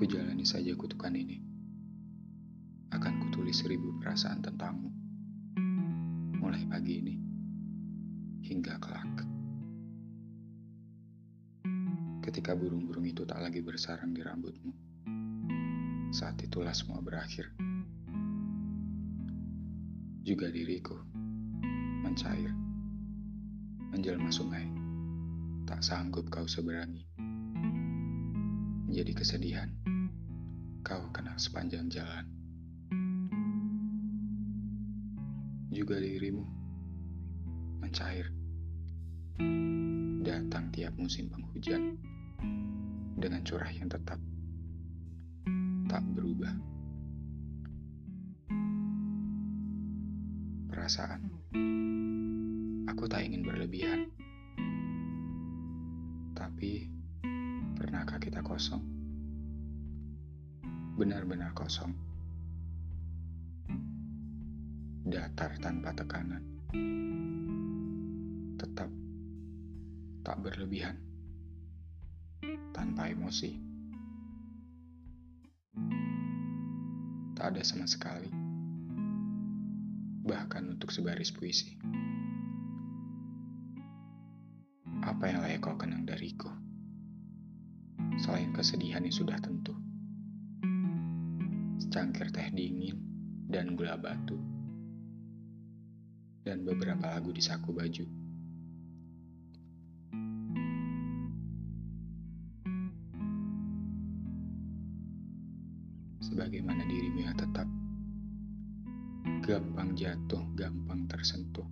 Ku 0.00 0.08
jalani 0.08 0.48
saja 0.48 0.72
kutukan 0.80 1.12
ini. 1.12 1.44
Akan 2.88 3.20
kutulis 3.20 3.60
seribu 3.60 4.00
perasaan 4.00 4.40
tentangmu. 4.40 4.88
Mulai 6.40 6.64
pagi 6.72 7.04
ini 7.04 7.20
hingga 8.40 8.80
kelak. 8.80 9.28
Ketika 12.24 12.56
burung-burung 12.56 13.04
itu 13.12 13.28
tak 13.28 13.44
lagi 13.44 13.60
bersarang 13.60 14.16
di 14.16 14.24
rambutmu. 14.24 14.72
Saat 16.16 16.48
itulah 16.48 16.72
semua 16.72 17.04
berakhir. 17.04 17.52
Juga 20.24 20.48
diriku 20.48 20.96
mencair, 22.00 22.48
menjelma 23.92 24.32
sungai. 24.32 24.64
Tak 25.68 25.84
sanggup 25.84 26.32
kau 26.32 26.48
seberangi. 26.48 27.04
Menjadi 28.88 29.12
kesedihan 29.12 29.79
kau 30.80 31.12
kenal 31.12 31.36
sepanjang 31.36 31.92
jalan. 31.92 32.24
Juga 35.70 36.00
dirimu 36.00 36.44
mencair. 37.84 38.32
Datang 40.20 40.72
tiap 40.72 40.92
musim 40.96 41.28
penghujan 41.28 41.96
dengan 43.16 43.40
curah 43.44 43.72
yang 43.72 43.88
tetap 43.88 44.20
tak 45.88 46.02
berubah. 46.16 46.54
Perasaan, 50.70 51.22
aku 52.88 53.04
tak 53.10 53.26
ingin 53.26 53.44
berlebihan. 53.44 54.08
Tapi, 56.32 56.88
pernahkah 57.76 58.16
kita 58.16 58.40
kosong? 58.40 58.99
Benar-benar 61.00 61.56
kosong. 61.56 61.96
Datar 65.08 65.56
tanpa 65.56 65.96
tekanan. 65.96 66.44
Tetap 68.60 68.92
tak 70.20 70.36
berlebihan. 70.44 71.00
Tanpa 72.76 73.08
emosi. 73.08 73.56
Tak 77.32 77.56
ada 77.56 77.64
sama 77.64 77.88
sekali. 77.88 78.28
Bahkan 80.28 80.76
untuk 80.76 80.92
sebaris 80.92 81.32
puisi. 81.32 81.80
Apa 85.00 85.32
yang 85.32 85.40
layak 85.40 85.64
kau 85.64 85.80
kenang 85.80 86.04
dariku? 86.04 86.52
Selain 88.20 88.52
kesedihan 88.52 89.00
yang 89.00 89.16
sudah 89.16 89.40
tentu 89.40 89.72
secangkir 91.90 92.30
teh 92.30 92.46
dingin 92.54 92.94
dan 93.50 93.74
gula 93.74 93.98
batu, 93.98 94.38
dan 96.46 96.62
beberapa 96.62 97.02
lagu 97.02 97.34
di 97.34 97.42
saku 97.42 97.74
baju. 97.74 98.06
Sebagaimana 106.22 106.86
dirimu 106.86 107.26
yang 107.26 107.34
tetap 107.34 107.66
gampang 109.42 109.90
jatuh, 109.98 110.46
gampang 110.54 111.10
tersentuh, 111.10 111.66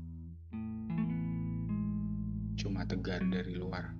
cuma 2.58 2.82
tegar 2.91 3.22
dari 3.22 3.55
luar, 3.55 3.94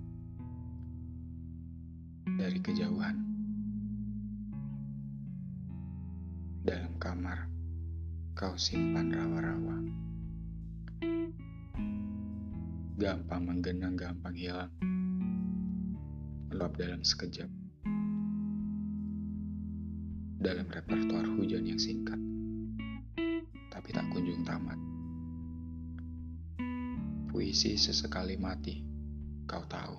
dari 2.35 2.59
kejauhan. 2.59 3.28
Dalam 6.59 6.91
kamar, 6.99 7.47
kau 8.35 8.51
simpan 8.59 9.15
rawa-rawa. 9.15 9.79
Gampang 12.99 13.47
menggenang, 13.47 13.95
gampang 13.95 14.35
hilang. 14.35 14.67
Meluap 16.51 16.75
dalam 16.75 16.99
sekejap. 16.99 17.47
Dalam 20.43 20.67
repertoar 20.67 21.31
hujan 21.39 21.63
yang 21.63 21.79
singkat. 21.79 22.19
Tapi 23.71 23.89
tak 23.95 24.11
kunjung 24.11 24.43
tamat. 24.43 24.79
Puisi 27.31 27.79
sesekali 27.79 28.35
mati, 28.35 28.83
kau 29.47 29.63
tahu. 29.63 29.95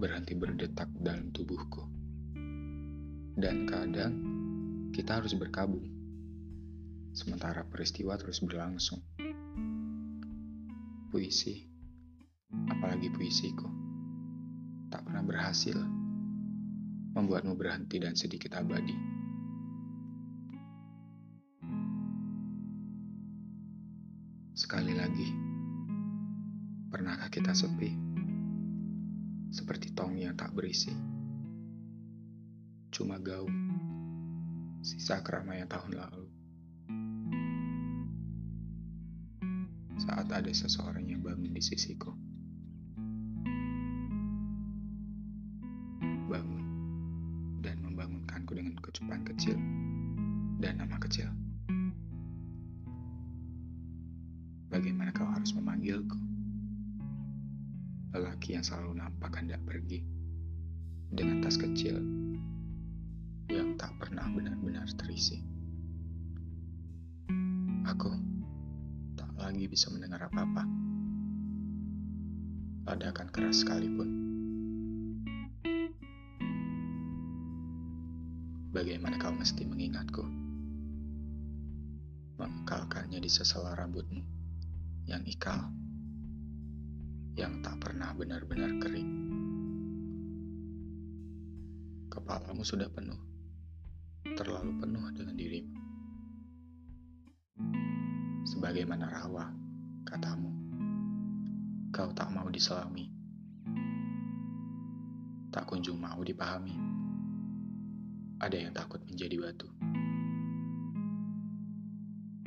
Berhenti 0.00 0.32
berdetak 0.32 0.88
dalam 0.96 1.28
tubuhku 1.36 1.99
dan 3.40 3.64
kadang 3.64 4.12
kita 4.92 5.16
harus 5.16 5.32
berkabung, 5.32 5.88
sementara 7.16 7.64
peristiwa 7.64 8.12
terus 8.20 8.44
berlangsung. 8.44 9.00
Puisi, 11.08 11.64
apalagi 12.68 13.08
puisiku, 13.08 13.64
tak 14.92 15.08
pernah 15.08 15.24
berhasil 15.24 15.74
membuatmu 17.16 17.56
berhenti 17.56 17.96
dan 17.96 18.12
sedikit 18.12 18.60
abadi. 18.60 18.94
Sekali 24.52 24.92
lagi, 24.92 25.28
pernahkah 26.92 27.32
kita 27.32 27.56
sepi? 27.56 27.90
Seperti 29.50 29.96
tong 29.96 30.14
yang 30.20 30.36
tak 30.36 30.52
berisi 30.52 31.19
cuma 33.00 33.16
gaung, 33.16 33.56
sisa 34.84 35.24
keramaian 35.24 35.64
tahun 35.64 35.96
lalu. 35.96 36.28
Saat 40.04 40.28
ada 40.28 40.52
seseorang 40.52 41.08
yang 41.08 41.24
bangun 41.24 41.48
di 41.48 41.64
sisiku. 41.64 42.12
Bangun 46.28 46.64
dan 47.64 47.80
membangunkanku 47.80 48.52
dengan 48.52 48.76
kecupan 48.84 49.24
kecil 49.24 49.56
dan 50.60 50.84
nama 50.84 51.00
kecil. 51.00 51.32
Bagaimana 54.68 55.08
kau 55.16 55.24
harus 55.24 55.56
memanggilku? 55.56 56.20
Lelaki 58.12 58.60
yang 58.60 58.64
selalu 58.68 59.00
nampak 59.00 59.40
hendak 59.40 59.64
pergi 59.64 60.04
dengan 61.08 61.40
tas 61.40 61.56
kecil 61.56 62.20
yang 63.50 63.74
tak 63.74 63.90
pernah 63.98 64.30
benar-benar 64.30 64.86
terisi. 64.94 65.42
Aku 67.82 68.14
tak 69.18 69.34
lagi 69.34 69.66
bisa 69.66 69.90
mendengar 69.90 70.30
apa-apa. 70.30 70.62
Ledakan 72.86 73.28
keras 73.34 73.66
sekalipun. 73.66 74.08
Bagaimana 78.70 79.18
kau 79.18 79.34
mesti 79.34 79.66
mengingatku? 79.66 80.22
Mengekalkannya 82.38 83.18
di 83.18 83.26
sesela 83.26 83.74
rambutmu 83.74 84.22
yang 85.10 85.26
ikal, 85.26 85.74
yang 87.34 87.58
tak 87.66 87.82
pernah 87.82 88.14
benar-benar 88.14 88.78
kering. 88.78 89.10
Kepalamu 92.14 92.62
sudah 92.62 92.86
penuh 92.94 93.18
terlalu 94.24 94.76
penuh 94.76 95.04
dengan 95.16 95.36
dirimu. 95.36 95.74
Sebagaimana 98.44 99.08
rawa, 99.08 99.48
katamu, 100.04 100.50
kau 101.92 102.12
tak 102.12 102.28
mau 102.32 102.48
diselami, 102.52 103.08
tak 105.48 105.64
kunjung 105.64 105.96
mau 105.96 106.20
dipahami. 106.20 106.76
Ada 108.40 108.56
yang 108.56 108.72
takut 108.72 109.00
menjadi 109.04 109.36
batu. 109.36 109.68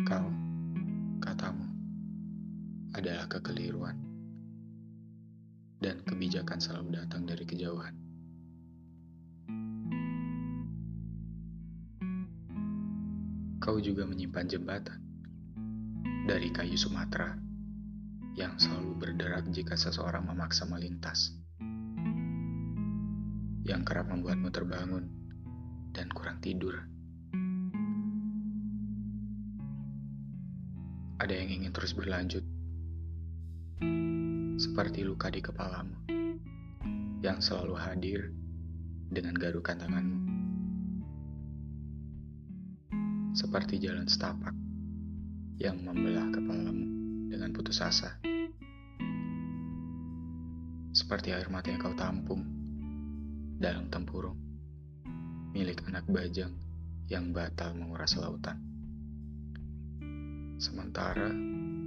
Kau, 0.03 0.27
katamu, 1.21 1.68
adalah 2.94 3.25
kekeliruan, 3.30 3.97
dan 5.81 6.01
kebijakan 6.06 6.59
selalu 6.62 7.01
datang 7.01 7.25
dari 7.25 7.45
kejauhan. 7.45 8.02
Kau 13.63 13.80
juga 13.80 14.04
menyimpan 14.04 14.44
jembatan 14.44 15.00
dari 16.27 16.51
kayu 16.51 16.75
Sumatera 16.75 17.31
yang 18.36 18.60
selalu 18.60 18.92
berderak 19.00 19.48
jika 19.56 19.80
seseorang 19.80 20.27
memaksa 20.27 20.68
melintas, 20.68 21.31
yang 23.63 23.88
kerap 23.88 24.12
membuatmu 24.12 24.51
terbangun 24.51 25.07
dan 25.95 26.12
kurang 26.12 26.44
tidur. 26.44 26.75
Ada 31.24 31.31
yang 31.31 31.63
ingin 31.63 31.71
terus 31.71 31.95
berlanjut, 31.95 32.44
seperti 34.59 35.07
luka 35.07 35.31
di 35.31 35.39
kepalamu 35.39 35.95
yang 37.24 37.39
selalu 37.39 37.80
hadir 37.80 38.36
dengan 39.07 39.39
garukan 39.39 39.80
tanganmu. 39.80 40.32
Seperti 43.33 43.81
jalan 43.81 44.06
setapak 44.06 44.53
yang 45.57 45.81
membelah 45.81 46.30
kepalamu 46.30 46.85
dengan 47.33 47.50
putus 47.50 47.81
asa. 47.81 48.21
Seperti 50.94 51.33
air 51.33 51.50
mata 51.50 51.74
yang 51.74 51.81
kau 51.81 51.97
tampung 51.97 52.45
dalam 53.57 53.89
tempurung 53.89 54.38
milik 55.53 55.81
anak 55.89 56.06
bajang 56.09 56.53
yang 57.09 57.33
batal 57.33 57.74
menguras 57.74 58.18
lautan. 58.21 58.57
Sementara 60.62 61.30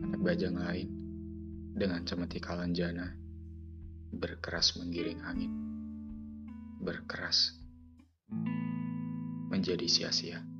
anak 0.02 0.19
bajang 0.22 0.58
lain 0.58 0.88
dengan 1.75 2.02
cemeti 2.02 2.43
kalanjana 2.43 3.14
berkeras 4.14 4.78
menggiring 4.78 5.22
angin. 5.22 5.54
Berkeras 6.82 7.54
menjadi 9.50 9.87
sia-sia. 9.87 10.56